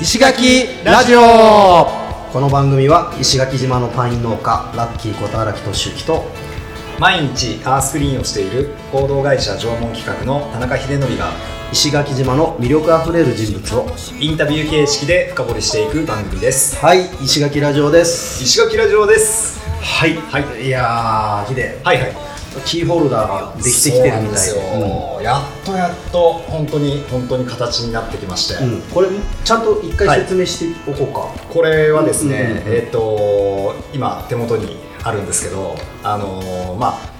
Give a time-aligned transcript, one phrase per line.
[0.00, 1.20] 石垣ラジオ。
[2.32, 6.24] この番組は石垣島のパイン農家ラッキーこと荒木俊之と
[7.00, 11.32] 毎日アースクリーンをしている合同会社縄文企画の田中秀則が
[11.72, 13.86] 石垣島の魅力あふれる人物を
[14.20, 16.76] インタビュー形式で深掘りしていく番組です。
[16.76, 18.44] はい石垣ラジオです。
[18.44, 19.58] 石垣ラジオです。
[19.82, 20.66] はい、はい。
[20.66, 21.80] いやーヒデ。
[21.82, 22.27] はいはい
[22.64, 24.36] キーホルダーができてきてるみたいで。
[24.38, 28.72] そうなんやっとやっと本当に本当に形になってきまして、うん。
[28.74, 29.08] うんこれ
[29.44, 32.76] ちゃんと一回説明しておこうか、これはですね、うんうんうん。
[32.76, 37.18] えっ、と今手元にあるんですけどあのーまあ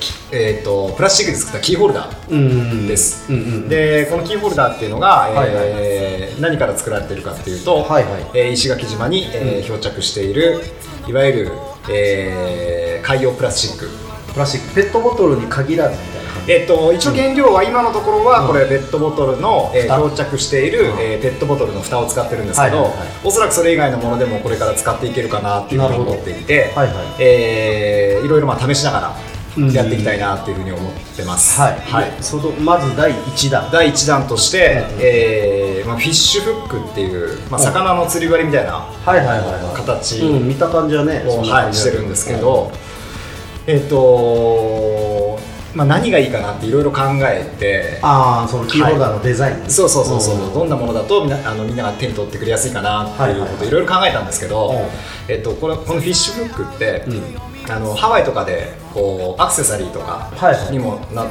[0.00, 3.30] きえっ、とプラスチックで作ったキーホルダーうんです。
[3.30, 8.22] うんうんでこのキーホルダーっていうのが、えーはいはい何から作られてるかっていうと、はいはい。
[8.34, 10.60] えー石垣島に、えー漂着している
[11.06, 11.52] いわゆる、
[11.90, 13.88] えー海洋プラスチック
[14.32, 14.74] プラスチック。
[14.74, 18.46] ペットボトルに限らずみたいなえっと、一応原料は今のところはうん。
[18.48, 19.96] これペットボトルの、えー蓋。
[19.98, 20.98] 漂着している、うん。
[20.98, 22.90] えーペットボトルの蓋を使ってるんですけど、は
[23.22, 29.14] おそらくそれ以外のものでもこれから使っていけるかなっていうふうに思っていて、はいはいえーいろいろまあ試しなが
[29.56, 29.68] うん。
[29.68, 31.60] らやっていきたいなっていうふうに思ってます。
[31.60, 32.10] はい、はい。
[32.10, 33.70] でそのまず第1弾。
[33.70, 39.76] 第1弾として、うんえーまあ、フィッシュフックっていう、まあ、うん魚の釣り針みたいなはいはいはいはい。
[39.76, 42.72] 形うん、見た感じはねを、はい、してるんですけど、
[43.66, 45.38] えっ、と、
[45.74, 55.32] まあ、何がいいかなっていろいろ考えてああそのキーホルダーのデザイン、そうそうそうそう、んどんなものだとみんなあのみんなが手に取ってくれやすいかなっていうことをいろいろ考えたんですけど、うん。
[55.32, 57.72] えっと、これこのフィッシュフックって、うん。
[57.72, 60.72] あのハワイとかでこうアクセサリーとかはいはい。
[60.72, 61.28] にもなっ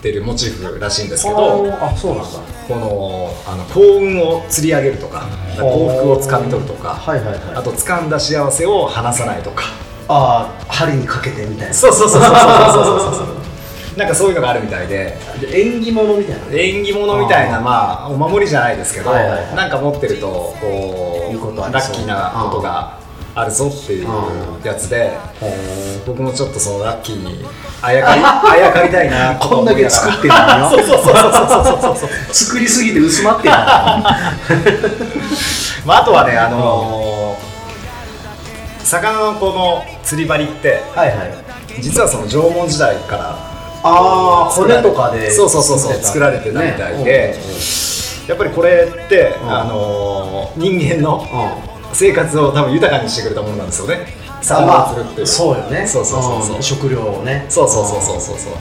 [0.00, 2.38] てるモチーフらしいんですけど、ああそうなんだ。
[2.66, 7.54] このあの幸運を釣り上げるとか幸福をつかみ取るとか、はいはいはい。
[7.56, 9.64] あと掴んだ幸せを離さないとか
[10.08, 11.74] ああ針にかけてみたいな。
[11.74, 15.16] そうそうそうそうそうそうそうなんかそういうのがあるみたいで。
[15.40, 16.42] で縁起物みたいな。
[16.52, 19.54] 縁起物みたいなまあお守りじゃないですけど、はいはいはい。
[19.54, 20.26] なんか持ってると
[20.60, 21.92] こいいことあうりそう。
[21.92, 22.98] ラッキーなことが
[23.36, 24.06] あるぞっていう
[24.64, 25.10] やつで
[25.40, 25.50] ほ
[26.06, 27.44] 僕もちょっとそのラッキーに
[27.82, 33.58] あやかり あやかりたいなとこんだけ作ってるのにそうそうそうそうそうそうそう作りすぎて薄まってるの
[35.84, 37.13] まあ、あとはね、あのー
[38.84, 41.82] 魚のこの釣り針ってはいはい。
[41.82, 43.30] 実はその縄文時代から
[43.82, 47.34] ああ骨とかでそうそうそうそう作られてたみたいで、
[48.28, 49.50] やっぱりこれって、うん。
[49.50, 51.74] あのー人間のうん。
[51.92, 54.06] 生活を多分豊かにしてくれたものなんですよね。
[54.42, 55.26] 魚を釣るっていう。
[55.26, 55.86] そうよね。
[55.86, 56.58] そうそうそうそう。
[56.58, 56.62] ん。
[56.62, 57.46] 食料をね。
[57.48, 58.54] そうそうそうそうそうそう。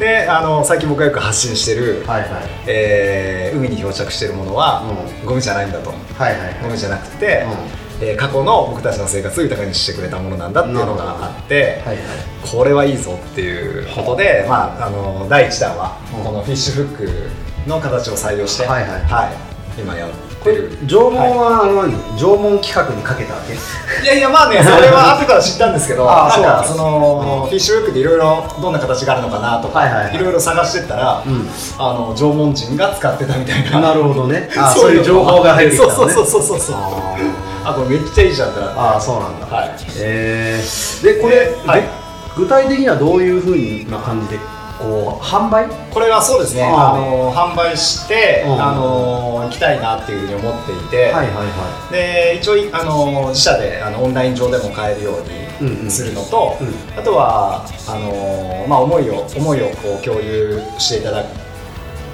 [0.00, 2.30] であの最近僕がよく発信してる、はいはい。
[2.66, 4.82] えー海に漂着してるものは、
[5.22, 5.90] うゴミじゃないんだと。
[5.90, 7.44] はいはいゴミじゃなくて、
[8.00, 12.06] えー過去の僕たちの生活を豊かにしてくれたものなんだっていうのがあって、はいはい。
[12.50, 16.96] これはいいぞっていうことで、まあ、あの第1弾はうんこのフィッシュフッ
[17.64, 18.84] クの形を採用して、はい。
[18.84, 19.26] は
[19.76, 19.80] い。
[19.80, 20.10] 今やっ
[20.42, 20.56] これ
[20.86, 21.92] 縄文はあの何？
[22.16, 23.54] 縄文企画にかけたわけ？
[23.54, 30.14] いやいやまあね それは後から知ったんですけどなんかそそうのフィッシュフックでいろいろどんな形があるのかなとか、はいはいはい。
[30.14, 31.48] いろいろ探してったら、うん。
[31.78, 33.80] あの縄文人が使ってたみたいな。
[33.80, 34.48] なるほどね。
[34.56, 36.12] あそういう情報が入ってきたのね。
[36.14, 36.76] そうそうそうそうそう。
[36.76, 39.56] ああこれめっちゃいいじゃんってああそうなんだ。
[39.56, 39.70] はい。
[39.98, 41.80] えー、でこれ、はい。
[41.82, 41.88] で
[42.36, 44.38] 具体的にはどういうふうな感じで
[44.78, 45.66] こう販売？
[45.92, 46.62] これはそうですね。
[46.62, 48.62] あの販売して、うん。
[48.62, 55.14] あの行きたいなっていうふうに思っていて、はいはいはで一応あの自社であのオンライン上でも買えるよう
[55.60, 55.84] うんうん。
[55.86, 56.98] にするのと、うん。
[56.98, 61.24] あとはあの、まあ、思いを思いをこう共有していただ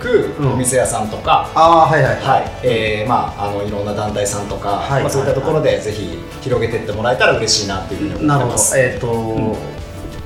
[0.01, 0.53] くうん。
[0.53, 2.51] お店屋さんとか、ああはいはいはい。
[2.63, 8.77] えーまあ、あのいろんな団体さんとか、はいまあ、そういったところでぜひ広げていってもらえたら嬉しいなっていうふうに思なるほど。
[8.77, 9.57] えっ、と、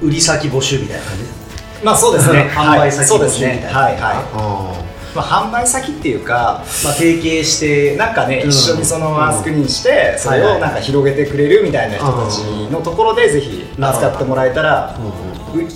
[0.01, 1.38] 売り先募集みたいな感じ？
[1.85, 2.51] まあそうですね。
[2.53, 3.69] 販売先ですね。
[3.71, 4.01] はいはい、
[4.35, 4.85] あ
[5.15, 8.51] まあ、販売先っていうかーまあ提携してなんかね、うん。
[8.51, 12.41] 一緒にそのマスクにして、それをなんか広げてくれるみたいな人たち
[12.71, 14.99] のところでぜひ扱ってもらえたら、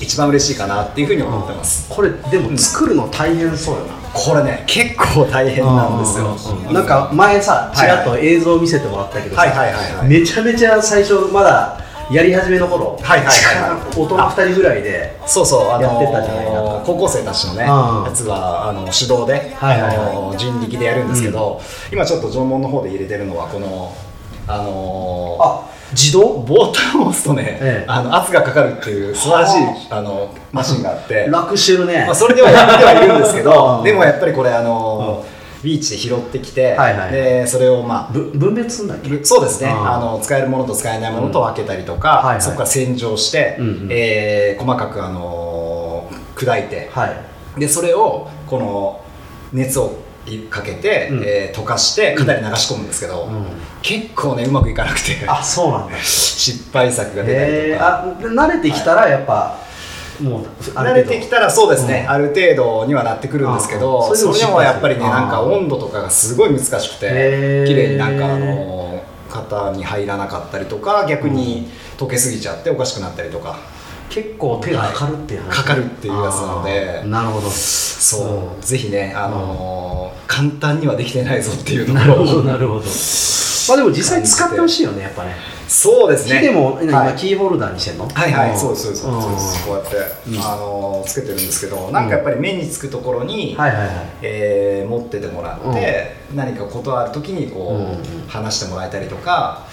[0.01, 6.37] 一番嬉しいかなっていうふうに思ってます、これでも作るの大変そうよな、これね結構大変なんですよ、
[6.71, 7.77] なんか前さはい。
[7.77, 10.09] ちらっと映像見せてもらったけどさはいはいはいはい。
[10.09, 13.71] めちゃめちゃ最初まだやり始めの頃はいはいはい。
[13.71, 18.05] はい大人2人ぐらいでそうそうあのやってたじゃないなんか高校生たちのね、うん。
[18.05, 20.09] やつはあの手動で、はいはいはい。
[20.09, 21.61] あの人力でやるんですけど、
[21.93, 23.95] 今ちょっと縄文の方で入れてるのはこの
[24.49, 26.43] あのあ自動？
[26.43, 27.85] ボタンを押すとね、ええ。
[27.87, 32.05] あの圧がかかるっていう素晴らしいあのマシンがあって、楽してるね。
[32.07, 33.85] まあ、それではやってはいるんですけうどん。
[33.85, 35.25] でもやっぱりこれあの、
[35.63, 37.13] ビーチで拾ってきて、はいはい。
[37.13, 39.09] でそれをまあぶ分別すんだっけ？
[39.11, 42.43] ぶそうですね、うんあの使えるものと使えないものと分けたりとか、はいはい。
[42.43, 43.89] そこから洗浄して、うんうん。
[43.91, 47.07] えー細かく、あのー砕いて、は
[47.57, 47.61] い。
[47.61, 49.01] でそれをこの
[49.53, 49.93] 熱を
[50.51, 51.23] かけて、うん。
[51.25, 53.47] えー溶かして肩に流し込むんですけど、うん。
[53.83, 55.19] 結構ねうまくいかなくて。
[55.29, 55.97] あそうなんだ。
[56.03, 58.07] 失敗作が出たりえー、とか、あ
[58.49, 59.57] 慣れてきたらやっぱ、
[60.21, 73.59] もうあ慣れてきたらそうですね、うんある程度にはなってくるんですけど、それでもやっぱりねなんか温度とかがすごい難しくて綺麗になんかあの肩に入らなかったりとか逆に溶けすぎちゃっておかしくなったりとか
[74.13, 77.03] 結構手がかかるっていう話、かかるっていうやつなので。
[77.07, 77.49] なるほど。
[77.49, 82.81] そう、ぜひね、あのー簡単にはできてないぞっていうとこなるほどなるほど。
[83.69, 85.37] まあでも実際使ってほしいよねやっぱね。
[85.69, 86.41] そうですね。
[86.41, 87.15] 木でも、今はい。
[87.15, 88.09] キーホルダーにしてんの？
[88.13, 88.59] はいはい、ん。
[88.59, 89.97] そうですそうですこうやって、
[90.29, 90.39] うん。
[90.39, 98.29] あのーつけてるんですけどなんかやっぱり目につくところに、持っててもらって、何かことある時にこう、うん。
[98.29, 99.67] 話してもらえたりとか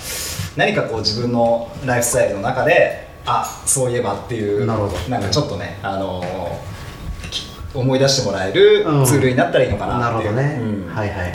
[0.57, 5.17] 何かこう自分のライフスタイルの中であそういえばっていうなるほど。
[5.17, 9.05] んかちょっとね、あのーき思い出してもらえるうん。
[9.05, 10.95] ツールになったらいいのかななっていう、るほどね、うん。
[10.95, 11.31] はいはいはい。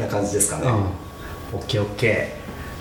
[0.00, 0.74] な感じですかね、うん。
[1.58, 2.32] オッケーオッケ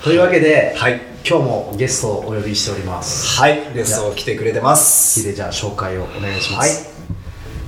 [0.01, 0.03] ー。
[0.03, 1.01] というわけで、はい。
[1.27, 3.39] 今日もゲストをお呼びしております。
[3.39, 3.59] はい。
[3.73, 5.19] ゲスト来てくれてます。
[5.21, 6.69] ヒデじゃあ紹介をお願いしまはい。
[6.69, 6.89] す、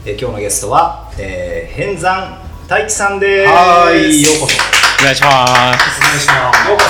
[0.06, 3.52] えー今日のゲストは、えー、変山太一さんです。
[3.52, 4.22] はい。
[4.22, 4.56] ようこそ。
[5.02, 5.52] お願いします。
[5.52, 5.54] お
[6.08, 6.70] 願いします。
[6.70, 6.90] ようこそ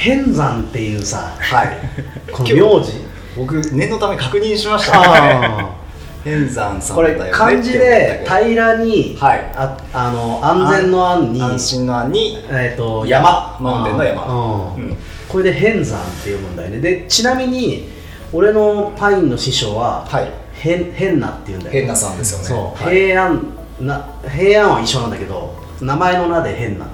[0.00, 2.32] 変山っていうさはい。
[2.32, 2.92] この名字。
[3.36, 4.98] 僕念のため確認しました。
[6.24, 7.24] 変山さんだよね。
[7.24, 9.52] れ漢字で平らに、はい。
[9.54, 13.56] ああの安全の安に安心の安にえー、と山。
[13.60, 14.24] マウンテンの山。
[14.24, 14.82] うん。
[14.84, 14.96] うん。
[15.28, 16.78] これで変山って読むんだよね。
[16.78, 17.90] でちなみに
[18.32, 20.30] 俺のパインの師匠は、はい。
[20.54, 22.90] 変変なって言うんだよ変なさんですよね。
[22.90, 23.46] 平安
[23.80, 26.86] な平安は一緒なんだけど名前の名で変な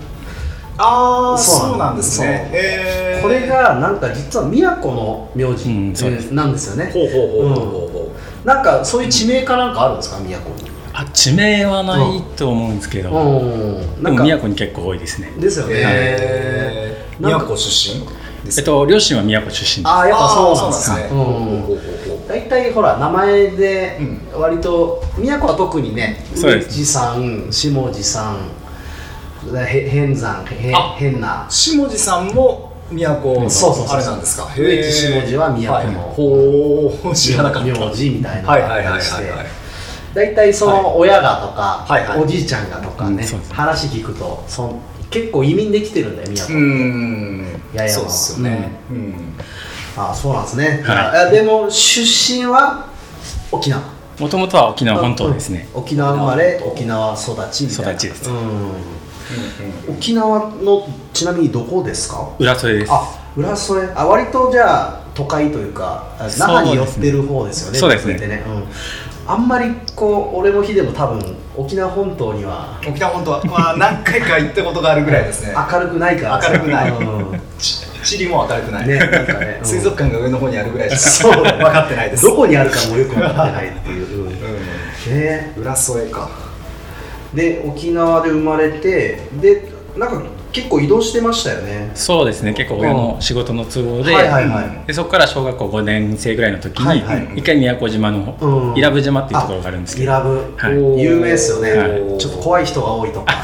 [0.78, 2.48] ああそうそうなんですね。
[2.50, 2.60] そう。
[2.60, 3.22] へー。
[3.22, 6.32] これがなんか実は宮古の名字うんそうです。
[6.32, 7.90] なんですよね、ほうほうほうほうほう。
[7.90, 8.12] ほ
[8.44, 10.18] なんかそういう地名かなんかあるんですか？
[10.20, 10.70] 宮古に。
[10.92, 14.02] あ地名はないと思うんですけど、うん。
[14.02, 15.32] でなんかも宮古に結構多いですね。
[15.36, 17.24] うですよね、へー。
[17.26, 18.06] 宮古出身
[18.56, 19.88] えっと両親は宮古出身です。
[19.88, 21.66] ああやっぱそうなんですあーそうなんですね。
[21.66, 21.66] うん。
[21.66, 23.98] ほうほうほうほう大体ほら名前で
[24.34, 26.68] う割と宮古は特にねそうです。
[26.68, 28.38] 上地さん下地さんへ
[29.54, 31.46] 変山変な。
[31.48, 34.48] 下地さんも宮古のそうそうそうあれなんですか？
[34.56, 36.06] 上地下地は宮古の。
[36.06, 36.16] はい。
[36.16, 37.68] ほう知らなかった。
[37.68, 39.46] 名字みたいなのはいがあはいはいはいったりしてはい。
[40.14, 42.22] 大体その親がとか、はいはい。
[42.22, 47.46] おじいちゃんがとかね、話聞くとそん結構移民できてるんだよ宮う古、ん。
[47.74, 48.70] いやいやそうですよね。
[48.90, 49.14] うん。
[49.96, 51.26] ああそうなんですね、はい。
[51.26, 52.86] あでも出身は
[53.50, 53.82] 沖縄。
[54.18, 55.68] もともとは沖縄本島ですね。
[55.74, 57.92] 沖縄生まれ沖縄育ちみたいな。
[57.92, 58.30] 育ちです。
[58.30, 58.72] うん、
[59.88, 62.28] 沖縄のちなみにどこですか？
[62.38, 62.92] 浦添です。
[62.92, 63.86] あ浦添。
[63.94, 68.14] あ割とじゃあ都会というかあ那覇に寄ってる方ですよねそうですね。
[68.18, 68.64] ね、うん、
[69.26, 75.54] あんまりこう俺もヒデも多分沖縄本島には沖縄本当は、まあ、何回か行ったことがあるぐらいですね。
[75.72, 76.40] 明るくないから。
[76.48, 76.90] 明るくない。
[76.90, 77.40] うん。
[77.58, 79.66] ち地理も明るくない、ねなんかねうん。
[79.66, 81.42] 水族館が上の方にあるぐらいしかそう。
[81.42, 82.24] 分かってないです。
[82.24, 84.28] どこにあるかもよく分かってないっていう、うん。
[84.28, 86.28] うねん、浦添か
[87.36, 90.22] で沖縄で生まれてでなんか
[90.52, 91.90] 結構移動してましたよね。
[91.94, 92.54] そうですね。
[92.54, 94.86] 結構親の仕事の都合で、はいはいはい。
[94.86, 97.32] でそこから小学校5年生ぐらいの時に、はいはい。
[97.36, 98.78] 一回宮古島のうん。
[98.78, 101.02] 伊良部島っていうところがあるんですけど、イラブ、はい。
[101.02, 102.18] 有名ですよね、はい。
[102.18, 103.34] ちょっと怖い人が多いとか。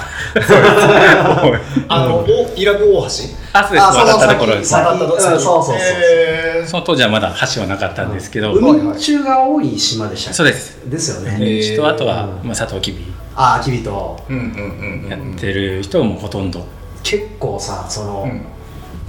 [1.89, 3.07] あ の、お伊良部大橋？
[3.07, 3.83] あ、そうです。
[3.83, 4.71] あ渡ったところです。
[4.71, 5.77] 先渡ったとうんそうそうそう。
[5.77, 6.67] へー。
[6.67, 10.79] その当時はまだ橋はなかったんですけど、海中が多い島でしたそうです。
[10.89, 16.67] ですよね、へー人あとは、まあ、佐藤きびああきびとうんうんうんうんやってる人もほとんど、
[17.03, 18.43] 結構さその、うん。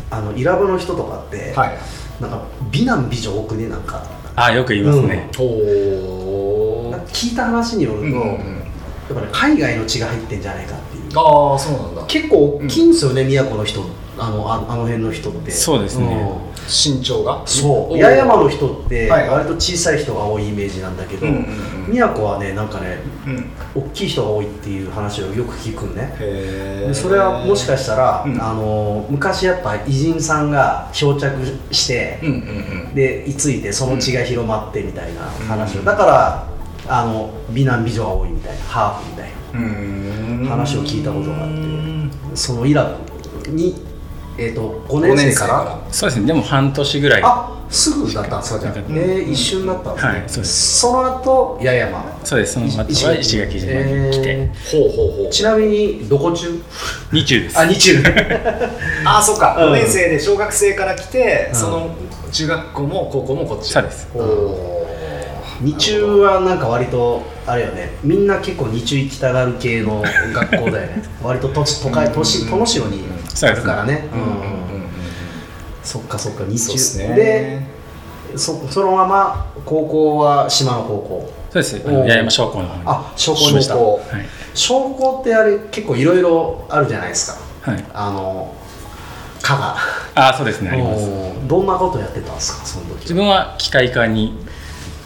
[0.10, 1.78] あのイラブの人とかって、はい。
[2.22, 3.68] なんか美男美女多くね？
[3.68, 4.06] なんか。
[4.36, 8.24] ああよく言いますね、ほなんか聞いた話によると、うんうんうん。
[8.26, 11.04] やっぱね海外の血が入ってんじゃないかっていう。
[11.16, 12.04] ああそうなんだ。
[12.08, 13.82] 結構大きいんですよね、宮古の人
[14.18, 15.52] あのああの辺の人って。
[15.52, 16.06] そうですね。
[16.06, 16.38] ん。
[16.68, 17.42] 身長が？
[17.46, 17.98] そう。
[17.98, 19.30] 八重山の人ってはい。
[19.30, 21.92] 割と小さい人が多いイメージなんだけど、うんうんうん。
[21.92, 23.50] 宮古はねなんかねうん。
[23.76, 26.16] 大きい人が多いっていう話をよく聞くんね。
[26.20, 28.42] へでそれはもしかしたら、うん。
[28.42, 31.36] あの昔やっぱ偉人さんが漂着
[31.72, 36.48] して、うんうんで居ついてその血が広まってみたいな話を、うんだから
[36.88, 40.44] あの美男美女が多いみたいなハーフみたいうんうん。
[40.44, 42.98] な話を聞いたことがあってうんそのイラ
[43.44, 43.76] クに、
[44.38, 45.80] えー、と5年五生から。
[45.92, 46.28] そうですね。
[46.28, 47.22] でも半年ぐらい。
[47.24, 50.80] あすぐだったんですかじゃあ、うんえー一瞬だったんですね、はいそうです。
[50.80, 52.20] その後八重山。
[52.24, 52.54] そうです。
[52.54, 52.84] その後は
[53.18, 53.60] 石垣。
[53.60, 55.26] 島に来て、えほうほうほう。
[55.26, 56.62] ーちなみにどこ中？
[57.12, 57.60] 日中です。
[57.60, 58.04] あ日中。
[59.06, 59.56] ああそっか。
[59.58, 59.74] うん。
[59.74, 61.60] 5年生で小学生から来てうん。
[61.60, 61.90] その
[62.32, 63.72] 中学校も高校もこっち。
[63.72, 64.08] そうです。
[64.14, 64.73] おお
[65.64, 67.92] 日中はなんか割とあれよね。
[68.04, 70.04] みんな結構日中行きたがる系の
[70.34, 71.04] 学校だよね。
[71.24, 73.04] 割と都都会都市都の城に
[73.42, 74.10] あるからね。
[75.82, 76.66] そっかそっか日中。
[76.68, 77.08] そうっすね。
[77.16, 81.34] でそそのまま高校は島の高校。
[81.52, 81.82] そうです。
[81.86, 82.82] 八重山商工の方に。
[82.86, 84.02] あ商工
[84.54, 87.72] 商工ってあれ結構いろいろあるじゃないですか。
[87.72, 87.86] はい。
[87.94, 88.54] あの
[89.42, 89.78] 科が。
[90.16, 90.72] ああそうですね。
[90.72, 91.08] あります。
[91.48, 94.38] どんなことやってたんですかその時自分は機械科に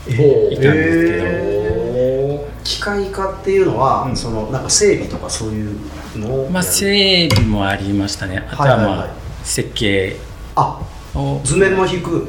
[0.09, 1.25] いたんですけど。
[1.25, 2.63] へー。
[2.63, 4.15] 機械化っていうのは、うん。
[4.15, 5.79] そのなんか整備とかそういう
[6.15, 8.45] のまあ整備もありましたね。
[8.51, 8.85] あとはまはい。
[8.87, 10.17] はいはいあ設計
[10.55, 10.81] あ
[11.15, 12.27] を図面も引く。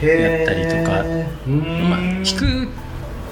[0.00, 1.02] へやったりとか。
[1.46, 2.68] うんまあ引く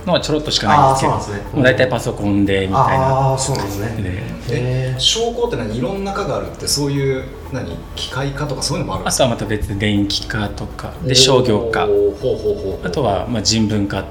[0.08, 1.62] のはちょろっとしかないんですけどあーそうなんですね。
[1.62, 3.06] 大体パソコンでみたいな。
[3.06, 4.02] ああそうなんですね。
[4.02, 4.98] でえへー。
[4.98, 5.76] 商工って何？
[5.76, 7.76] いろんな科があるってそういう何？
[7.94, 9.24] 機械科とかそういうのもあるんですか？
[9.24, 10.92] あとはまた別で電気科とか。
[11.04, 12.86] で商業科ほうほうほうほう。
[12.86, 14.04] あとはまあ人文科っ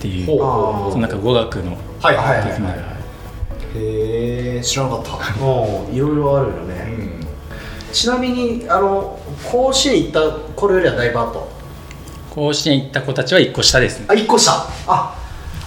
[0.00, 0.92] ていうほうほうほう。
[0.92, 3.78] そのなんか語学のはいはいはいはい。
[3.78, 5.36] へえ知らなかった。
[5.38, 7.20] もういろいろあるようね、ん。
[7.92, 9.18] ちなみにあの
[9.50, 11.48] 甲子園行った頃よりはだいぶ後？
[12.30, 14.06] 甲子園行った子たちは1個下ですね。
[14.08, 14.52] あ一個下。
[14.86, 15.14] あ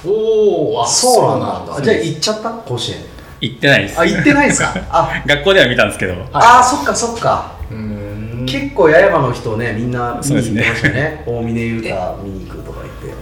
[0.06, 1.82] おおそうなんだ。
[1.82, 2.50] じゃあ行っちゃった？
[2.50, 2.98] 甲子園。
[3.42, 4.00] 行ってないです。
[4.00, 4.74] あ行ってないですか？
[4.90, 5.24] あ。
[5.26, 6.14] 学校では見たんですけど。
[6.34, 7.52] あーそっかそっか。
[7.72, 8.46] うん。
[8.48, 11.24] 結構八重山の人ねみんな見に行ってましたそうね。
[11.28, 13.16] 大峰優太見に行くとか言っ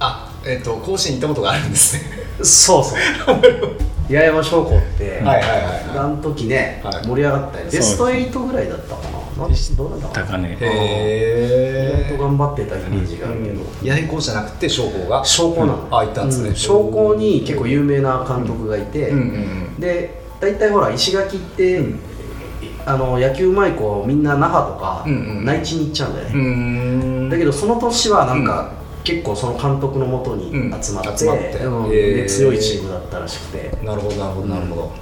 [0.00, 2.00] あえっ、と甲子園行ったことがあるんですね。
[2.38, 2.98] てそうそう。
[4.08, 7.06] 八重山商工って、はいはいはいあの時ね、はい。
[7.06, 9.11] 盛り上がったよベスト8ぐらいだったかな
[9.48, 10.14] でしどうなんだろう。
[10.14, 13.62] たかねへえ意外と頑張ってたイメージがあるけど、
[13.92, 15.24] 八重高じゃなくて商工が。
[15.24, 16.50] 商工なの、あ行ったんですね。
[16.50, 22.00] う商工に結構有名な監督がいて、うんうんで大体ほら石垣って、うん。
[22.84, 25.44] あの野球うまい子みんな那覇とか、うんうん。
[25.44, 27.30] 内地に行っちゃうんだよね、うんうん。
[27.30, 28.72] だけどその年はなんか、
[29.04, 30.82] 結構その監督のもとにうん。
[30.82, 31.38] 集まって,、集まっ
[31.90, 33.70] て強いチームだったらしくて。
[33.84, 34.92] なるほどなるほどなるほど、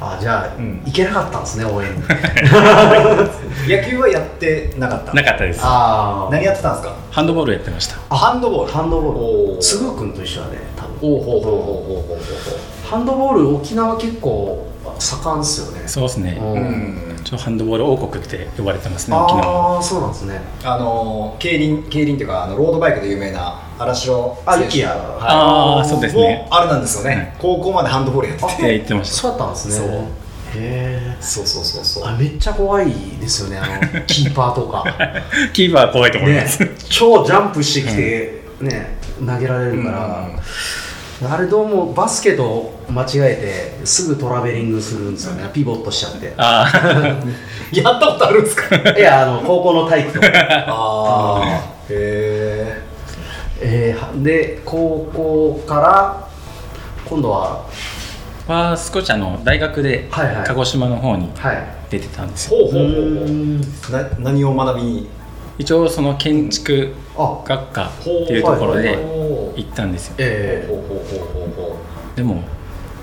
[0.00, 0.82] あじゃあ、うん。
[0.84, 2.02] 行けなかったんですね応援に。
[3.68, 5.12] 野球はやってなかった。
[5.14, 5.60] なかったです。
[5.62, 6.94] あ何やってたんですか？
[7.10, 7.96] ハンドボールやってました。
[8.10, 8.72] あハンドボール。
[8.72, 9.58] ハンドボール。
[9.62, 11.16] つぐくんと一緒だね多分。
[11.16, 11.54] おうほうほうほうほう
[12.08, 14.66] ほうほハンドボール沖縄結構
[14.98, 15.82] 盛んっすよね。
[15.86, 16.36] そうですね。
[16.40, 16.52] うん。
[16.52, 19.46] ううんちょハンドボール王国って呼ばれてますね沖縄。
[19.46, 20.40] はああそうなんですね。
[20.62, 26.46] あの競輪競輪っていうかあのロードバイクで有名な荒城あ雪やあーそうですね。
[26.50, 29.16] あれなんですよね、高校までハンドボールやってってて言ってました。
[29.16, 29.74] そうだったんですね。
[29.74, 29.86] そう。
[29.86, 30.02] へ
[30.56, 32.04] えそうそうそうそう。
[32.06, 34.84] あめっちゃ怖いですよねあのキーパーとか。
[35.54, 40.28] キーパーは怖いと思いねます、超ジャンプしてきて、ね投げられるから、
[41.22, 45.48] あれどうもバスケと間違えてすぐトラベリングするんですよね。
[45.54, 46.34] ピボットしちゃって。
[46.36, 46.78] ああ
[47.72, 48.76] やったことあるんですか？
[48.90, 50.26] いやあの高校の体育とか。
[50.68, 51.46] ああ
[51.88, 52.82] へ
[53.60, 56.28] えーはで高校から
[57.08, 57.60] 今度は？
[58.46, 60.44] は少しあの大学ではいはい。
[60.46, 61.62] 鹿児島の方にはい。
[61.90, 62.94] 出てたんですよ、ほうほうほうほう。
[62.94, 63.60] ーん。
[63.88, 65.08] うな何を学びに？
[65.58, 67.42] 一応その建築あ。
[67.46, 68.96] 学科っていうところで
[69.56, 70.14] 行ったんですよ。
[70.18, 71.76] えほうほうほうほうほ
[72.16, 72.42] でも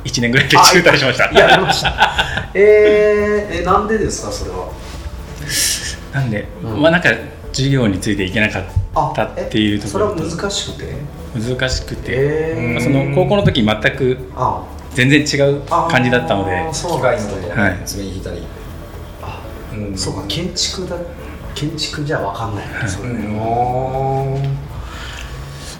[0.03, 1.25] 1年ぐらいで中退しました。
[1.25, 4.69] ー、いややりましたえー、えなんでですかそれは？
[6.13, 6.81] なんで、うん。
[6.81, 7.09] まあなんか
[7.53, 10.95] 授業についていけなかったっていうところそれは難しくて？
[11.33, 12.71] 難しくて、えー。
[12.73, 14.63] まあその高校の時全くあ。
[14.93, 16.69] 全然違う感じだったので。
[16.73, 17.73] 機械のことをはい。
[17.75, 18.41] ね爪に引いたり。
[19.21, 19.41] あ
[19.73, 19.97] うん。
[19.97, 20.97] そうか建築だ
[21.55, 23.09] 建築じゃわかんないねそれ。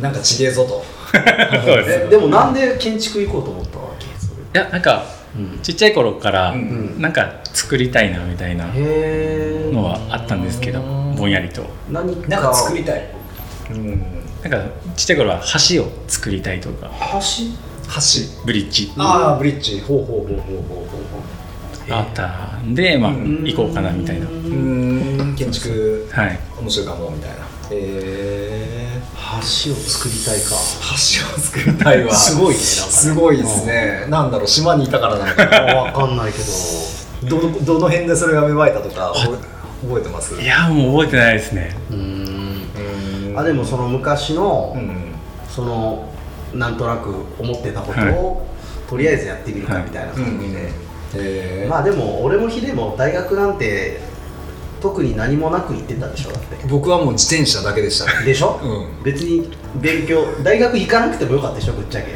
[0.02, 0.84] なんかちげえぞと。
[1.12, 4.06] そうーででもなんで建築行こうと思ったわけ？
[4.06, 4.10] い
[4.54, 5.04] やなんか
[5.36, 5.60] うん。
[5.62, 7.02] ちっちゃい頃からうん。
[7.02, 11.16] なんか作りたいなみたいなのはあったんですけどうん。
[11.16, 11.64] ぼんやりと。
[11.90, 12.28] 何か。
[12.28, 13.10] なんか作りたい。
[13.72, 14.04] うん。
[14.42, 14.58] なんか
[14.96, 16.90] ちっちゃい頃は橋を作りたいとか。
[17.14, 17.18] 橋？
[17.94, 18.46] 橋。
[18.46, 18.92] ブリッジ。
[18.98, 19.82] ああブリッジ。
[19.82, 20.62] ほうほうほうほうほうほ
[21.90, 22.58] あった。
[22.58, 24.28] んでまあうん行こうかなみたいな。
[25.36, 26.08] 建築。
[26.12, 26.40] はい。
[26.60, 27.36] 面白いかもみたいな。
[27.36, 29.02] へえ
[29.66, 30.50] 橋を作りたいか。
[30.52, 30.56] 橋
[31.36, 32.14] を作りたいわ。
[32.16, 32.92] すごいねなんかね。
[32.92, 34.06] すごいですね。
[34.10, 36.46] なんだろう島にいたからなのかわかんないけど。
[37.42, 40.36] どのどの辺でそれが芽生えたとか覚え覚えてます？
[40.42, 41.76] いやもう覚えてないですね。
[41.90, 42.00] うーん。
[42.00, 45.14] うーんあでもその昔の、うん。
[45.50, 46.10] その
[46.54, 48.48] なんとなく思ってたことを、
[48.90, 50.72] とりあえずやってみるかみたいな感じで、へ
[51.16, 54.00] えまあでも俺もヒデも大学なんて
[54.82, 56.68] 特に何もなく行ってたでしょだって。
[56.68, 58.26] 僕はもう自転車だけでしたね。
[58.26, 59.04] でしょ、うん。
[59.04, 61.74] 別に勉強大学行かなくてもよかったでしょ？
[61.74, 62.08] ぶっちゃけ。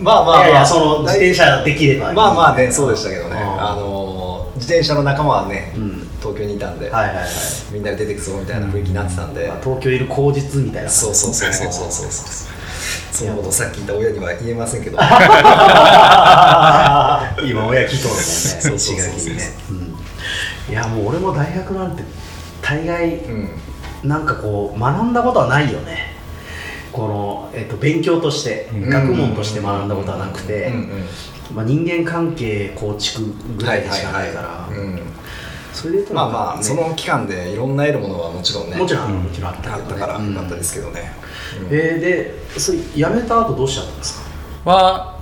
[0.00, 0.48] まあまあまあ。
[0.48, 2.12] いやその自転車できれば。
[2.12, 3.30] まあまあねそうでしたけどね。
[3.30, 3.38] うん。
[3.38, 6.08] あの自転車の仲間はね、うん。
[6.18, 7.26] 東京にいたんで、はいはいはい、
[7.70, 10.90] みんなで出てくぞみたいな雰囲気になってたんで、まあ、東京いる口実みたいな。
[10.90, 12.55] そうそうそうそうそうそうそう
[13.16, 14.98] そのことさっき言った親には言えませんけど。
[15.00, 15.08] 今
[17.66, 18.22] 親来とるもんね。
[18.22, 19.02] そうそうね、
[19.70, 19.94] うん、
[20.72, 22.02] いやもう俺も大学なんて
[22.60, 23.48] 大概うん。
[24.04, 26.14] なんかこう学んだことはないよね。
[26.92, 28.90] この、えっと勉強として、うん。
[28.90, 30.70] 学問として学んだことはなくて、
[31.54, 35.00] まあ、人間関係構築ぐらいでしかないから、うん
[35.76, 40.32] それでまあなんかねまあその期間でいろんな得るものはもちろんねもちろん、うんもちろんあったあったからうん。
[40.34, 41.12] よかったですけどね、
[41.60, 41.66] うん。
[41.66, 44.20] えーでそれ辞めた後どうしちゃったんです
[44.64, 44.70] か？
[44.70, 45.20] は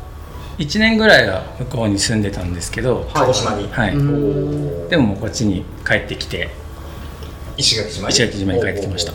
[0.58, 4.88] 1年ぐらいは向こうに住んでたんですけど、鹿児島に、はい、うん。
[4.88, 6.48] でももうこっちに帰ってきて
[7.56, 8.14] 石垣島に？
[8.14, 9.12] 石垣島に帰ってきました。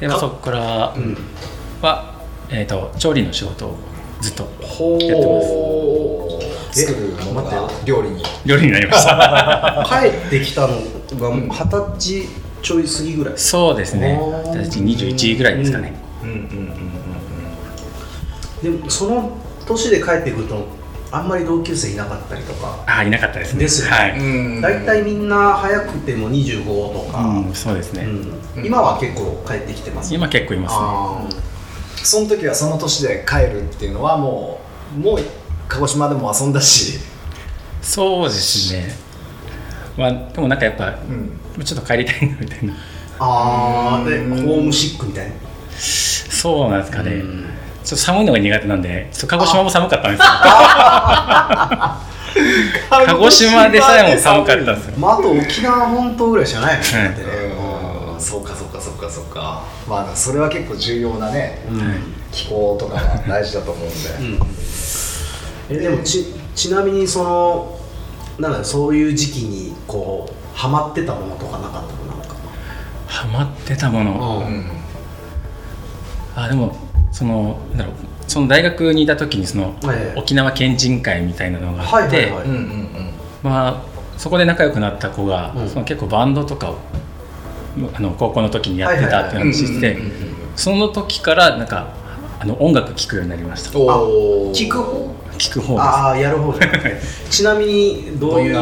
[0.00, 1.16] でまあそこからうん。
[1.80, 2.14] は、
[2.50, 3.76] えー、と調理の仕事を
[4.20, 8.22] ずっとほやってます作るものが待って料理に。
[8.44, 9.86] 料理になりました。
[9.88, 10.68] 帰ってきたの
[11.20, 12.28] がもう二十歳
[12.62, 13.34] ちょい過ぎぐらい。
[13.36, 14.18] そうですね。
[14.20, 14.64] おー。
[14.64, 16.92] 私21ぐらいですかね、うんうんうん
[18.62, 19.36] でもその
[19.66, 20.64] 年で帰ってくると
[21.10, 22.82] あんまり同級生いなかったりとか。
[22.86, 23.60] ああいなかったですね。
[23.60, 24.60] ですよね。
[24.62, 28.04] はい、大体みんな早くても25とか、うん、そうですね、
[28.56, 28.64] うん。
[28.64, 30.78] 今は結構帰ってきてます今結構いますね。
[30.80, 31.28] あ
[32.02, 34.60] その時はその年で帰るっていうのはも
[34.96, 35.20] うもう
[35.72, 36.98] 鹿児島でも遊んだし、
[37.80, 38.94] そうですね。
[39.96, 40.98] まあでもなんかやっぱ
[41.56, 42.74] うん、ちょっと帰りたいなみたいな。
[42.74, 42.76] ー
[43.18, 45.32] あーでうんホームシックみたいな。
[45.74, 47.46] そうなんですかね、うん。
[47.82, 50.26] ちょっと寒いのが苦手なんでちょっと鹿児島 も寒かったんですよ。
[52.90, 54.98] 鹿児島でさえも寒かったんですよ。
[54.98, 56.76] まあ、あと沖縄本島ぐらいしかない。
[56.76, 56.82] もん。
[56.82, 57.16] ね
[58.14, 58.20] うん。
[58.20, 59.62] そうかそうかそうかそうか。
[59.88, 61.96] まあそれは結構重要なねうんはい。
[62.30, 64.38] 気候とかは大事だと思うんで、うん
[65.70, 67.78] えでもちちなみにその
[68.38, 72.04] なんだそういう時期にこうハマってたものとかなかったの？
[72.06, 72.34] なんか。
[73.06, 74.60] ハマってたもの、ううん。
[74.60, 74.70] ん
[76.34, 76.76] あでも
[77.10, 77.94] そのなんだろう
[78.26, 80.18] その大学にいた時にその、ええ。
[80.18, 82.32] 沖縄県人会みたいなのがあって、
[83.42, 83.82] まあ
[84.18, 85.68] そこで仲良くなった子が、うん。
[85.68, 86.78] その結構バンドとかを
[87.94, 89.96] あの高校の時にやってたってうん話して
[90.56, 91.94] その時からなんか
[92.40, 93.78] あの音楽聴くようになりました。
[93.78, 95.11] おー
[95.42, 95.84] 聞く方です。
[95.84, 97.00] ああやる方じゃなくて
[97.30, 98.54] ちなみにどういう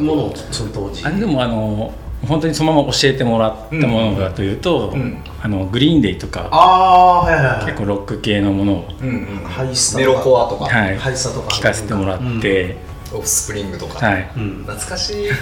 [0.00, 0.36] ものを？
[0.50, 1.02] その当時。
[1.04, 1.94] あれでもあの
[2.26, 5.22] 本当にそのまま教えてもらったものだというと、うん。
[5.42, 7.66] あのグリーンデイとかああはいはいはい。
[7.66, 8.72] 結構ロック系のもの。
[8.74, 9.08] を、うん。
[9.08, 11.48] うんハイスタメロコアとか、はい、ハイスタとか。
[11.48, 12.76] 聞かせてもらって、
[13.14, 14.64] オフスプリングとか、はい、うん。
[14.66, 15.28] 懐かしい。
[15.28, 15.32] 聞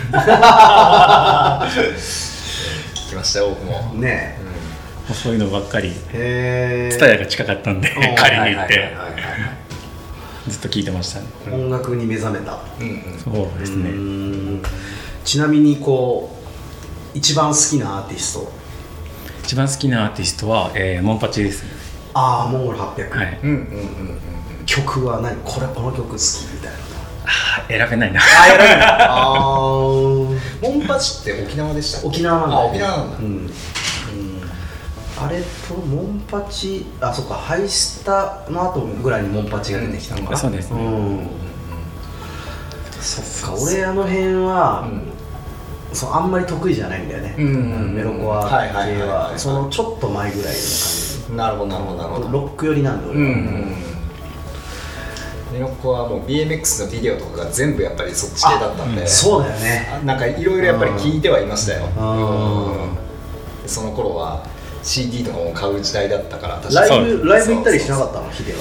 [3.11, 4.01] きましたよ僕も、うん。
[4.01, 4.39] ね
[5.09, 5.93] もうそういうのばっかり。
[6.13, 8.79] えへえ蔦屋が近かったんで 借りに行って。
[8.79, 9.54] はいはいはいはい
[10.49, 11.27] ずっと聞いてましたね。
[11.53, 12.59] 音楽に目覚めた。
[12.81, 13.19] うんうん。
[13.19, 13.91] そうですね。
[15.25, 16.37] ちなみにこ
[17.15, 18.53] う一番好きなアーティスト。
[19.45, 21.71] 一番好きなアーティストは、えーモンパチですね。
[22.13, 23.39] ああモンゴル800、はい。
[23.43, 23.63] うんうんうんう
[24.13, 24.19] ん
[24.67, 25.37] 曲は何？
[25.45, 26.79] これこの曲好きみたいな。
[27.27, 28.21] あー選べないな。
[28.21, 28.79] あやらない。
[29.09, 30.35] あー。
[30.63, 33.51] モンパチって沖縄でした沖縄なんだ、あ沖縄なんだ、うん、うん、
[35.17, 40.33] あれとモンパチあそっかハイスタの後ぐらいにモンパチが出てきたのか。
[40.33, 40.81] な、そうですね。
[40.83, 41.29] ん。
[43.01, 44.89] そっか俺あの辺は、
[45.93, 49.33] そうあんまり得意じゃないんだよね、メロコア系は。
[49.37, 50.61] そのちょっと前ぐらいの
[51.29, 52.27] 感なるほどなるほどなるほど。
[52.27, 53.19] じロック寄りなんで俺
[55.53, 59.89] メロコはもう BMX のビデオとかが全部やっぱりそっち系だったんで、そうだよね。
[60.03, 61.87] あなんかいろいろやっぱり聞いてはいましたよ、
[63.67, 64.45] その頃は
[64.85, 67.19] CD とかも買う時代だったから確ライかそう。
[67.19, 68.31] ブライブ行ったりしなかったの？
[68.31, 68.59] ヒデは。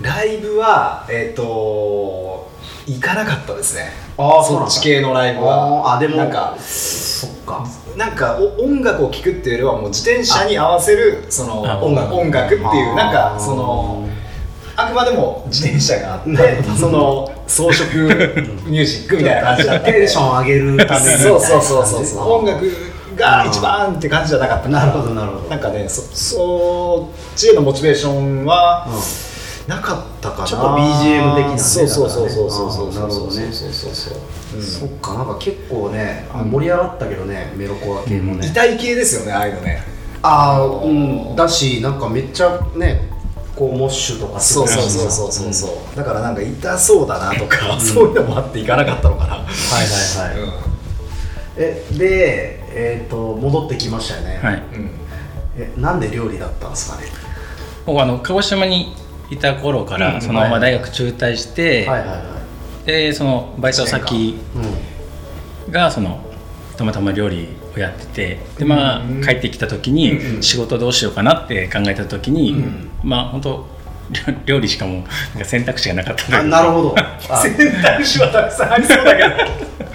[0.00, 2.50] ライブはえっ、と
[2.86, 3.90] 行かなかったですね。
[4.16, 5.96] あーそっち系のライブは。
[5.96, 7.66] あでもなんかそっか。
[7.96, 12.14] なんかお音楽を聴くっていうよりはもう自転車に合わせるそのあ音楽。
[12.14, 12.46] 音楽。
[12.46, 14.08] っていうなんかその
[14.76, 22.28] あくまでも自転車があってその装飾ミュージックみたいな感じだったテンション上げるためにそうそうそうそうそう。
[22.32, 22.66] 音楽
[23.16, 24.68] が一うん番って感じじゃなかった。
[24.68, 25.48] なるほどなるほど。
[25.48, 28.94] なんかねそそっちへのモチベーションはうん。
[29.66, 30.46] なかったかな。
[30.46, 34.18] ちょっと BGM 的なねそうそうそうそうそうそうそうそうそう
[34.56, 34.58] う。
[34.58, 34.62] ん。
[34.62, 38.46] そっかなんか結構ねあ盛り上がったけどねメロコア系もね。
[38.46, 39.82] 痛い系ですよねああいうのね。
[40.22, 43.08] ああうんだしなんかめっちゃね
[43.56, 45.96] こうモッシュとかすそうそうそうそうそうそう。
[45.96, 49.34] だからなんか痛そうだなとかそういうのもあっていかなかったのかな。
[49.34, 50.73] はいはいはい
[51.56, 54.40] えでえっと戻ってきましたよね。
[54.42, 54.54] はい。
[54.54, 54.80] うん。
[54.82, 54.90] うん
[55.56, 57.04] えなんで料理だったんですかね？
[57.86, 58.92] 僕あの鹿児島に
[59.30, 60.00] いた頃かうん。
[60.00, 62.86] らそのまま大学中退して、はいはいはい。
[62.86, 64.38] でそのバイト先
[65.66, 65.72] うん。
[65.72, 66.20] がその
[66.76, 69.22] たまたま料理をやっててでまあうん。
[69.22, 72.90] 帰ってきた時にん仕事どうしようかなって考えた時に、うん。
[73.04, 73.66] まあ本当
[74.10, 75.04] 料料理しかも
[75.44, 76.94] 選択肢がなかったあうなるほど。
[77.30, 77.38] あ。
[77.40, 79.28] 選択肢はたくさんありそうだけど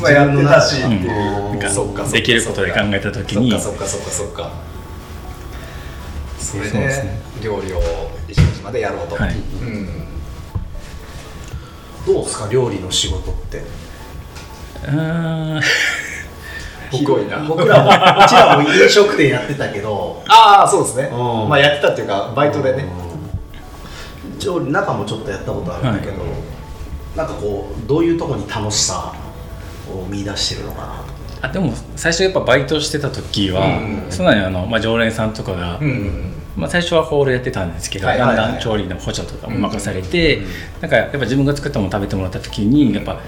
[0.00, 0.92] まあやってたしってうん。
[0.92, 3.50] いう、なんかそっかそっかできることで考えた時に。
[3.60, 4.52] そっかそっかそっかそっか
[6.38, 7.20] それでそうですね。
[7.42, 7.80] 料理を
[8.28, 9.34] 石垣島でやろうと、はい。
[9.34, 9.88] うん。
[12.06, 13.58] どうですか料理の仕事って？
[13.58, 15.58] うー。
[15.58, 15.60] ん
[16.90, 17.38] 広いな。
[17.48, 17.90] 僕らも
[18.24, 20.22] うちらも飲食店やってたけど。
[20.28, 21.04] ああそうですね。
[21.04, 21.48] うん。
[21.48, 22.84] まあやってたっていうかバイトでね。
[22.84, 24.38] うん。
[24.38, 26.26] 調理中もちょっとやったことあるんだけど、は
[27.16, 29.14] なんかこうどういうところに楽しさ
[30.00, 31.22] を見出してるのかなと。
[31.42, 34.10] あでも最初やっぱバイトしてた時は、うん。
[34.10, 36.32] そんなにあの、まあ、常連さんとかが、うん。
[36.56, 40.44] まあ、最初はホールやってたんですけど、だんだん調理の補助とかも任されて、うん。
[40.82, 43.20] なんかやっぱ自分が作ったもの食べてもらった時にやっぱ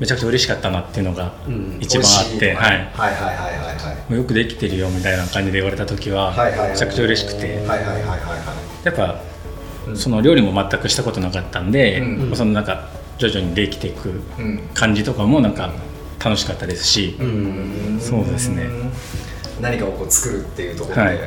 [0.00, 1.78] めちゃくちゃ嬉しかったなっていうのがうん。
[1.80, 2.56] 一番あって、美味しいはい。
[2.56, 3.76] はいはいはいはい
[4.10, 4.14] はい。
[4.16, 8.16] よくできてるよみたいな感じで言われた時ははいはいはいめちゃくちゃ嬉しくて、はいはいはいはいは
[8.82, 8.86] い。
[8.86, 9.20] やっぱ
[9.86, 9.96] うん。
[9.96, 12.28] その料理も全くしたことなかったんで、うん。
[12.30, 14.60] まあそのなんか徐々にできていくうん。
[14.74, 15.70] 感じとかもなんか
[16.24, 17.98] 楽しかったですし、うん。
[18.00, 18.66] そうですね。
[19.60, 21.18] 何かをこう作るっていうところで、はい。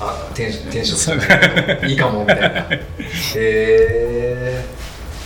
[0.00, 1.90] あテンションテンションじゃない。
[1.90, 2.46] いいかもみたいな。
[2.70, 2.78] へ
[3.36, 4.64] え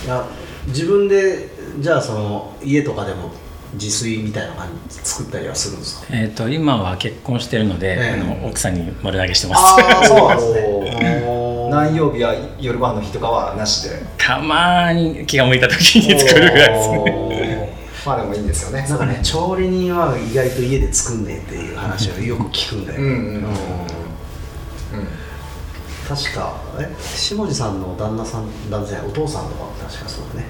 [0.05, 0.25] いや
[0.67, 3.29] 自分でじゃあその家とかでも
[3.73, 6.07] 自炊みたいな感じ作ったりはするんですか？
[6.11, 8.21] えー、と今は結婚してるので、ええ。
[8.21, 9.61] あの奥さんに丸投げしてます。
[9.61, 13.95] ああそうなんです おね何曜日や夜ご飯の日とかはなしで？
[14.17, 17.42] たまに気が向いた時に作るぐらいですね
[18.05, 18.85] まあでもいいんですよね。
[18.89, 22.99] なんかね調理人は意外と家で作んねえっていう話をよく聞くんだよ、
[26.07, 30.47] 確かえ下地さんの旦那さん旦那じゃないお父さんとかは確かそうだね。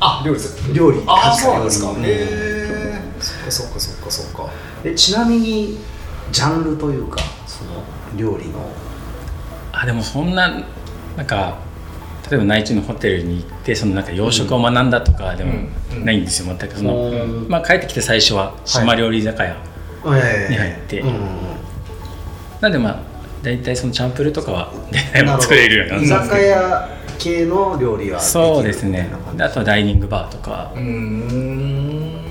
[0.00, 0.40] あ料理
[0.74, 1.92] 料理あそうなんですか。
[1.92, 4.50] へえそっかそっかそっかそっか。
[4.84, 5.78] えちなみに
[6.32, 7.82] ジャンルというかその
[8.16, 8.68] 料理の。
[9.72, 10.64] あでもそんな
[11.16, 11.58] なんか
[12.30, 15.52] 例えば内地のホテルに行ってそのなんか洋食を学んだとかでも
[15.94, 16.76] うんないんですよ全く。
[16.76, 17.14] その、う
[17.46, 17.48] ん。
[17.48, 19.56] まあ、帰ってきて最初は島料理居酒屋、
[20.06, 21.04] えに入って。
[22.60, 23.02] なんでまあ
[23.42, 24.72] 大体そのチャンプルとかは
[25.12, 29.10] 大体作れるようになんです酒屋系の料理はそうですね。
[29.38, 30.72] あとはダイニングバーとか。
[30.74, 32.24] う、ーん。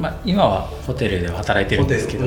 [0.00, 2.24] まあ、今はホテルでは働いてるんですけど、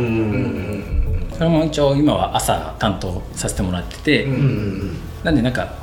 [1.36, 4.26] それも一応今は朝担当させてもらってて、
[5.24, 5.74] なんでなんか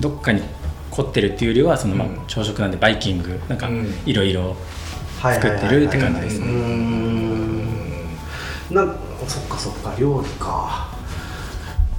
[0.00, 0.42] どっかに
[0.90, 2.18] 凝ってるっていうよりはそのまあうん。
[2.26, 3.94] 朝食なんでバイキングなんかうん。
[4.06, 4.56] いろいろ
[5.22, 6.46] 作ってるって感じですね。
[6.46, 7.60] ん。
[8.70, 8.96] なん
[9.28, 10.88] そっかそっか料理か。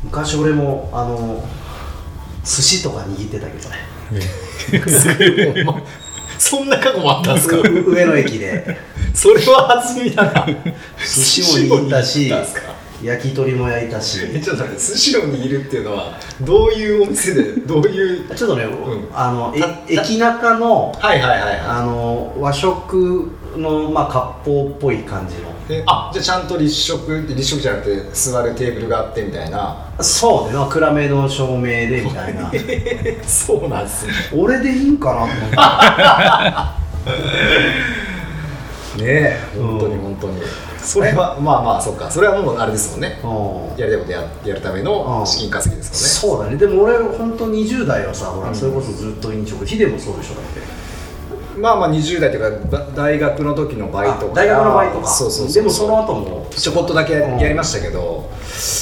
[0.04, 1.44] 昔俺もあの
[2.44, 5.64] 寿司とか握ってたけどね。
[5.66, 5.82] ま
[6.40, 7.58] そんな過去もあったんですか？
[7.58, 7.62] う
[7.92, 8.78] 上野駅で。
[9.14, 10.48] それは初耳だな。
[10.98, 12.34] 寿司も握ったし
[13.04, 14.20] 焼き鳥も焼いたし。
[14.34, 18.36] えちょっと待って寿司を握るっていうのはどういうお店で どういう？
[18.36, 18.70] ちょっとね、ん。
[19.14, 24.06] あのたえ駅中のはいはいはいはあの和食のまあ
[24.46, 25.52] 割烹っぽい感じの。
[25.88, 29.78] あじゃあちゃんと立食立食じゃなくて座るテーブルがあってみたいな。
[30.02, 32.52] そうねまあ暗めの照明でみたいな。
[33.26, 34.14] そうなんですね。
[34.36, 35.56] 俺でいいんかなと思って。
[38.98, 40.42] ねえ本当にうん本当に
[40.82, 42.10] それはまあまあそっか。
[42.10, 43.20] それはもうあれですもんね。
[43.24, 43.80] うん。
[43.80, 46.58] やりたいことややるための資金稼ぎですそうだね。
[46.58, 49.66] でも俺本当20代はさほら、それこそずっと飲食。
[49.66, 50.60] ヒデもそうでしょだって。
[50.60, 50.82] もんね
[51.58, 55.08] まあまあ20代というかだ大学の時のバイトあ大学のバイトか。
[55.08, 56.48] そうそうそうでもその後も。
[56.52, 58.30] ちょこっとだけやりましたけど、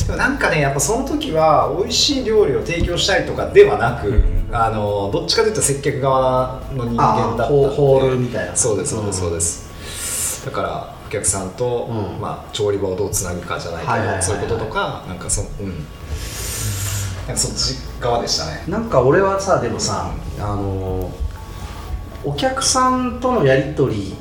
[0.08, 4.50] でもなんかねやっぱその時は美味しい料理を提供したいとかではなく、うん。
[4.52, 8.56] あのどっちかというと接客側の人間だったあホホールみたいな。
[8.56, 12.22] そうですそうですそううんです、だからお客さんと、うん。
[12.22, 18.64] まあ、調理場をどうつなぐかじゃないけど、そういうこととかなんかそ,、うん、なんかそっち側でしたね。
[18.68, 21.12] なんか俺はさでもさ、あの
[22.24, 24.16] お客さんとのやり取り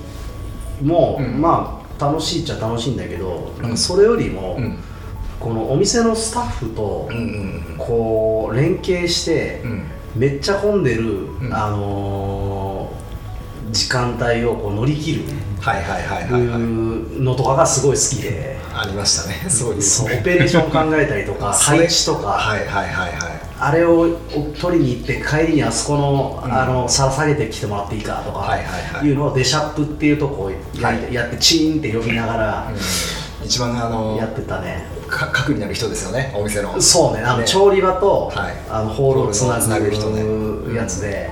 [0.82, 1.42] も、うん。
[1.42, 4.78] まあ楽しいっちゃ楽しいんだけど、なんかそれよりも、うん。
[5.38, 9.84] このお店のスタッフとうんうんこう連携して、うん。
[10.16, 11.52] めっちゃ混んでる、ん。
[11.52, 13.08] あのー
[13.70, 15.28] 時間帯をこう乗り切るは
[15.60, 16.60] いはいはいはい、はい。
[17.20, 19.50] のとかがすごい好きで、ありましたね。
[19.50, 23.40] そういうそうオペレーション考えたりとか配置とか、はいはいはいはい。
[23.60, 24.16] あれを
[24.60, 26.52] 取りに行って帰りにあそこの,、うん。
[26.52, 29.06] あの皿下げてきてもらっていいかとか、はいはいはい。
[29.06, 31.12] いうのをデシャップっていうとこをや,、はい。
[31.12, 32.72] やってチーンって呼びながらう
[33.44, 33.46] ん。
[33.46, 36.80] 一番あのやってたね、か核になる人ですよねお店の。
[36.80, 37.22] そうね。
[37.22, 37.44] あのね。
[37.46, 38.54] 調理場と、はい。
[38.68, 40.08] あのホールをつなぐ人
[40.72, 41.30] やつで、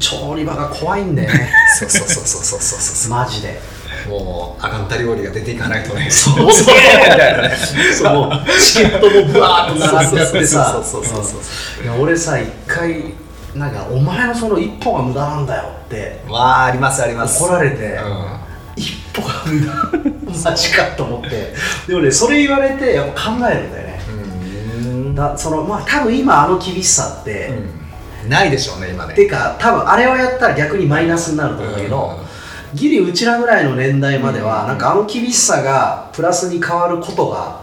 [0.00, 1.52] 調理場が怖いんだよね。
[1.78, 3.10] そうそうそうそうそうそうそう。
[3.10, 3.60] マジで。
[4.08, 6.10] もう上がった料理が出ていかないとね。
[6.10, 6.52] そう。
[6.52, 7.56] すげえみたいなね
[7.94, 8.60] そう。
[8.60, 10.72] チケットもブワーッと並んでってさ。
[10.72, 11.40] そうそうそうそう
[11.80, 13.14] うんいや俺さ一回
[13.54, 16.22] なんか「お前のその一歩が無駄なんだよ」って。
[16.28, 17.42] わあありますあります。
[17.42, 17.98] 怒られて、う
[18.76, 21.54] 一歩が無駄マジかと思って。
[21.86, 24.00] でもねそれ言われてやっぱ考えるんだよね。
[25.10, 25.14] ん。
[25.14, 27.79] だそのまあ多分今あの厳しさって、うん
[28.28, 29.14] ないでしょうね今ね。
[29.14, 32.18] てか多分あれをやったら逆にマイナスになると思うけど、
[32.74, 34.68] ギリうちらぐらいの年代までは、うん。
[34.68, 37.62] なんかあの厳しさがプラスに変わることが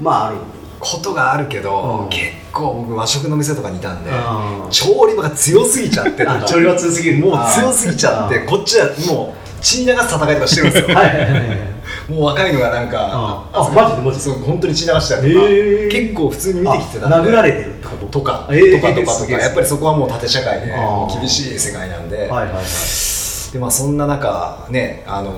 [0.00, 0.36] まあある。
[0.78, 2.08] ことがあるけど、うん。
[2.10, 4.70] 結構僕和食の店とかにいたんで、うん。
[4.70, 7.18] 調理場が強すぎちゃってあ調理場強すぎる。
[7.24, 10.96] もう強すぎちゃってこっちはもう血に流す戦いとかしてるんですよ。
[10.96, 11.76] はいはいはいはい
[12.08, 14.24] もう若いのがなんか、ああマジでマジで。
[14.24, 15.46] そう本当に血流したりとか、
[15.90, 17.06] 結構普通に見てきてた。
[17.06, 18.06] んであ殴られてると？
[18.06, 19.12] とか、えーとかとかとか。
[19.12, 20.72] すげえやっぱりそこはもう縦社会で
[21.18, 23.52] 厳しい世界なんで、はいはいはい。
[23.52, 25.30] でまあそんな中ねあの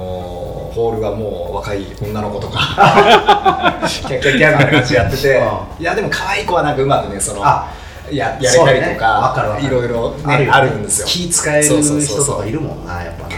[0.45, 7.69] ーホールがもう若い女の子とか キャッキャッキャみたいな感じでやっててあいやでも可愛い子はなんかうまくねそのあ
[8.11, 11.07] ややれたりとかいろいろねあるんですよ。
[11.07, 11.65] 気使える
[12.05, 13.31] 人とかいるもんなやっぱな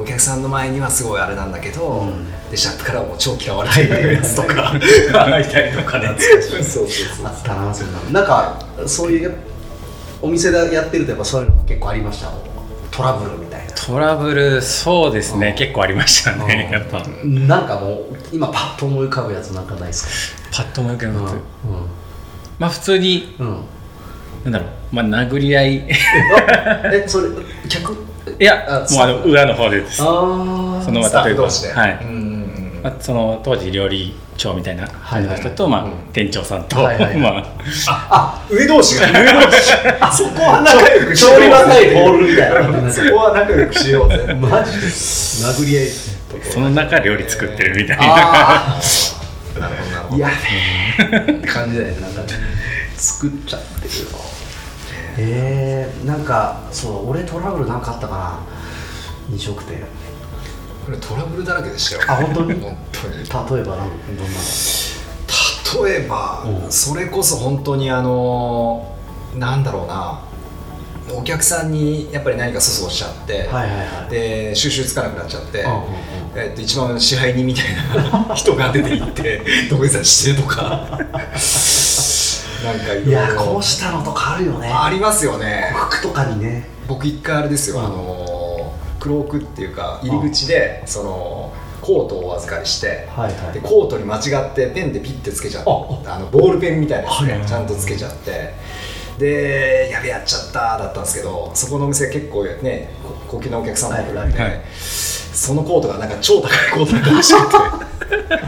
[0.00, 2.26] お客さんの前にはすごいあれなんだけど、うん。
[2.50, 4.80] でシャップからはもう超嫌われてるやつとかい
[5.44, 6.16] たりとかね。
[6.18, 9.36] そうそうそうあったなそんなんかそういう
[10.20, 12.32] お店でやってるとやっぱそういうの結構ありました？
[12.90, 13.72] トラブルみたいな。
[13.72, 15.54] トラブルそうですね、うん。
[15.54, 16.72] 結構ありましたね、うん。
[16.72, 17.06] やっぱ。
[17.24, 21.34] なんかもう今パッと思い浮かぶやつなんかないですパッと思い浮かかぶやつ、
[22.58, 23.62] まあ普通にうん、うん、
[24.44, 24.68] なんだろう。
[24.92, 25.84] まあ殴り合い。
[25.88, 27.28] えそれ
[27.68, 28.09] 客？
[28.38, 29.96] いやあもうあの裏の方でです。
[29.96, 32.30] その例えばはい。
[32.82, 37.16] まあ、その当時料理長みたいな感じの人と、はいはいまあ、店長さんと、はいはいはい。
[37.20, 37.44] まあ。
[38.10, 39.06] あ上同士が。
[39.10, 39.72] 上同士。
[40.00, 41.34] あそこは仲良くしよう。
[41.34, 42.90] 調理場対ホールみたいな。
[42.90, 44.34] そこは仲良くしようぜ。
[44.34, 44.86] マジで。
[44.86, 45.86] 殴り合い
[46.50, 48.04] その中料理作ってるみたいな。
[48.06, 48.80] あ
[49.58, 50.28] なるほどなるほあどや
[50.98, 52.00] べえって感じだよね。
[52.00, 52.28] なんかね。
[52.96, 54.39] 作っちゃってるよ
[55.22, 58.16] えー、なんかそう俺トラブルなんかあったか
[59.28, 59.34] な？
[59.34, 59.80] 飲食店。
[60.84, 62.02] これトラブルだらけでしたよ。
[62.08, 62.54] あ本当に？
[62.60, 63.14] 本当に。
[63.56, 64.32] 例えばなんどんな
[65.82, 65.86] の？
[65.86, 66.72] 例えば、うん。
[66.72, 68.96] それこそ本当にあの
[69.36, 70.20] なんだろうな。
[71.12, 74.10] お客さんにやっぱり何か粗相しちゃって、はいはいはい。
[74.10, 75.84] で収集つかなくなっちゃって、うんうんうん。
[76.36, 77.64] えっと一番支配人みたい
[78.28, 80.86] な人が出て行って土下座してとか
[82.64, 84.68] なんかいやこうしたのとかあるよね。
[84.68, 85.72] ありますよね。
[85.74, 86.68] 服とかにね。
[86.88, 87.84] 僕一回あれですよ、うん。
[87.84, 93.52] あのクロークっていうか入り口でそのコートをお預かりして、はいはい。
[93.54, 98.54] でコートに間違ってペンでピッてつけちゃってああのボールペンみたいなやつね、はいちゃんとつけちゃって。
[99.18, 104.62] でやべやっちゃっただったんですけどそこのお店結構ねこ高級なお客さんも来るんで、はいはい。
[104.72, 107.40] そのコートがなんか超高いコートだったらしく
[108.28, 108.40] て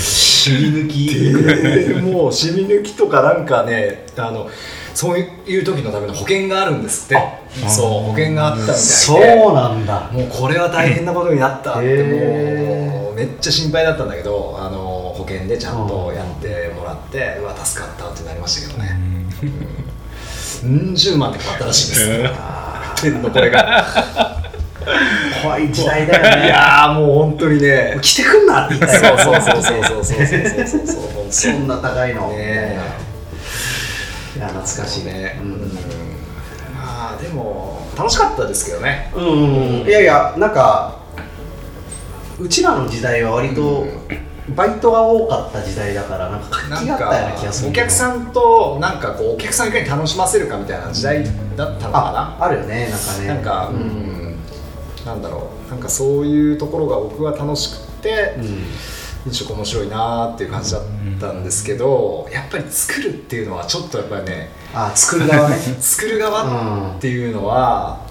[0.46, 1.94] 尻抜き。
[1.94, 4.48] でもうシミ抜きとかなんかねあの
[4.94, 7.16] そういう時のための保険があるんですって。
[7.68, 8.80] そう保険があったみたいで。
[8.80, 10.10] そうなんだ。
[10.12, 19.00] もうこれは大変なことになったってもうめっちゃ心配だったんだけどあの保険でちゃんとやってもらってうわ助かったってなりましたけどね。
[19.42, 20.94] うん。
[20.94, 24.25] 十万って変わったらしいです天のこれが
[25.42, 26.46] 怖い時代だよね。
[26.46, 27.98] いやーもう本当にね。
[28.00, 33.06] 来てくんなって言そうったよそうそうそうそうそうそうそうそう本そんな高いの、ね
[34.36, 35.50] いや懐かしいねねうん
[36.74, 40.98] まあでも楽しかったですけどねうん、うん、いやいやなんか
[42.38, 43.86] うちらの時代は割と
[44.54, 51.24] バイトが多かった時代だからなんか活気があったような気かがするお客さんとなんかこうお客さんいかに楽しませるかみたいな時代
[51.56, 54.25] だったのかああるよねなんかねななんかううんん
[55.06, 55.70] なんだろう。
[55.70, 58.66] なんかそういうところが僕は楽しくてうん。
[59.26, 60.82] 飲食面白いなーっていう感じだっ
[61.20, 65.56] たんですけどやっぱり作るっていうのはちょっとやっぱりねあ作る側ね。
[65.80, 68.06] 作る側っていうのは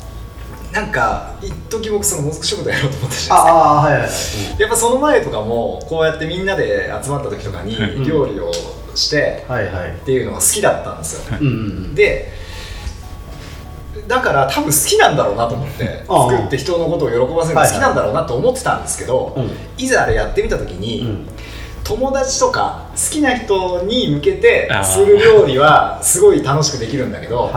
[0.73, 4.55] なんか一時僕そのもずく食堂やろうと思ったじゃあないですか。
[4.55, 8.51] あはいやっぱその前とかもこうやってみんなで集まった時とかにん料理を
[8.93, 9.89] してはいはい。
[9.91, 11.37] っていうのが好きだったんですよ。
[11.39, 11.95] うんうん。
[11.95, 12.29] で
[14.07, 19.49] だから多分好きなんだろうなと思って作って人のことを喜ばせるの好きなんだろうなと思ってたんですけど、うん。
[19.77, 21.27] いざあれやってみた時に、うん。
[21.83, 27.51] 友達とか好きな人に向けてする料理はすごい楽しくできるんだけど、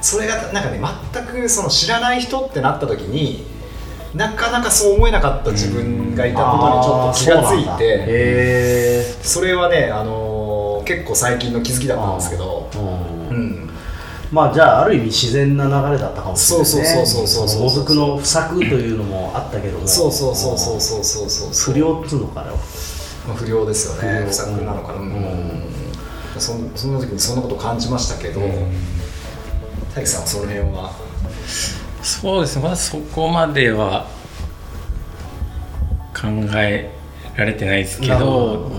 [0.00, 0.80] それがなんかね
[1.12, 3.44] 全くその知らない人ってなった時に
[4.14, 13.28] なかなかそう思えなかった自分がいたことにちょっと気がついて、それはね、あのー結構最近の気づきだったんですけど、うん。
[13.28, 13.70] うん、
[14.32, 16.70] まあじゃあある意味自然な流れだったかもしれないね。
[16.70, 19.86] そうそうそうそうそうのもずくの不作というのもあったけども。
[19.86, 25.62] そうそうそうそうそうそうそう不良っつうのかなまあ不良ですよね不作なのかな、ううんん
[26.38, 28.40] そんそんな時にそんなこと感じましたけど、
[29.94, 30.92] 大樹さんはその辺は
[32.02, 34.06] そうですねまだそこまでは
[36.14, 36.90] 考え
[37.36, 38.78] られてないですけどうんも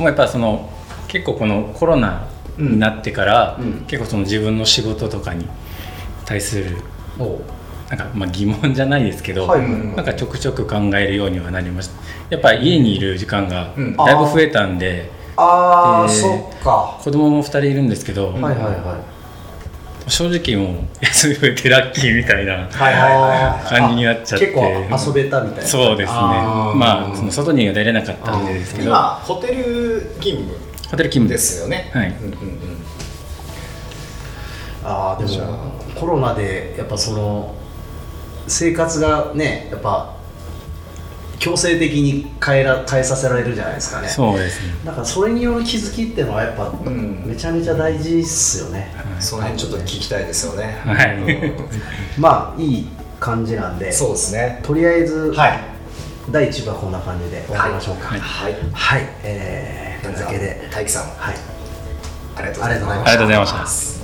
[0.00, 0.70] うやっぱその
[1.08, 2.26] 結構このコロナ
[2.58, 3.72] になってから、うん。
[3.86, 5.46] 結構その自分の仕事とかに
[6.24, 6.76] 対する
[7.88, 9.60] なんかまあ疑問じゃないですけど、はい
[9.96, 11.94] なんかちょくちょく考えるようにはなりました。
[12.30, 13.96] やっぱ家にいる時間がうん。
[13.96, 16.98] だいぶ増えたんで、ああ、でそっか。
[17.00, 19.16] 子供も2人いるんですけど、はいはいは
[20.08, 23.68] 正直もう休み増えてラッキーみたいないはいはいはい。
[23.80, 24.46] 感じになっちゃって。
[24.46, 24.58] 結
[25.04, 25.68] 構遊べたみたいな。
[25.68, 26.18] そうですね。
[26.18, 26.76] あー。
[26.76, 28.88] まあその外には出れなかったんでですけど。
[28.88, 31.90] 今ホテル勤務ホテル勤務ですよね。
[31.92, 32.08] はい。
[32.08, 32.76] うんうんうん。
[34.84, 37.54] ああでもコロナでやっぱその
[38.46, 40.16] 生活がねやっぱ
[41.38, 44.08] 強制的に変えら変えさせられるじゃないですかね。
[44.08, 44.74] そうですね。
[44.84, 47.24] だからそれによる気づきっていうのはやっぱん。
[47.26, 50.78] めちゃめちゃ大事っすよね、その辺ちょっと聞きたいですよね。
[50.84, 51.16] はい。
[51.16, 51.52] うん。
[52.18, 52.88] まあいい
[53.20, 54.60] 感じなんでそうですね。
[54.62, 55.60] とりあえず、はい。
[56.30, 58.08] 第1部はこんな感じで終わりましょうか。
[58.08, 58.54] はい。
[58.72, 61.34] はい、えー、というわけで大樹さんはい。
[62.36, 62.78] ありがとうございます。
[62.78, 63.10] ありがとうございました。
[63.10, 63.95] ありがとうございました